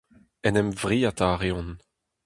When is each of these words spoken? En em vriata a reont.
En 0.47 0.53
em 0.61 0.69
vriata 0.81 1.25
a 1.31 1.35
reont. 1.41 1.71